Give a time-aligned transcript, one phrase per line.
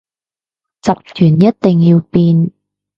[0.81, 2.49] 集團一定要變